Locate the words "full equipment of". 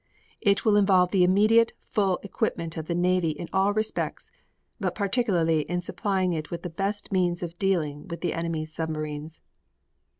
1.87-2.87